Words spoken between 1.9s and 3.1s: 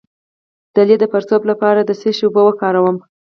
څه شي اوبه وکاروم؟